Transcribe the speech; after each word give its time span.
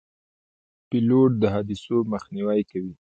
پیلوټ 0.87 1.31
د 1.41 1.43
حادثو 1.53 1.95
مخنیوی 2.13 2.61
کوي. 2.71 2.93